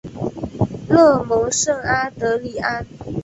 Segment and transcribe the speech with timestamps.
[0.89, 2.83] 勒蒙圣阿德里安。